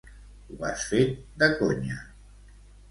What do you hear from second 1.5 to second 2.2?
conya.